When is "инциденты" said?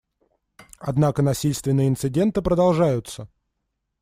1.89-2.41